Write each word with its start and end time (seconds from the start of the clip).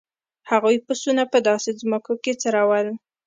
هغوی 0.49 0.77
پسونه 0.85 1.23
په 1.31 1.39
داسې 1.47 1.69
ځمکو 1.81 2.13
کې 2.23 2.33
څرول. 2.41 2.87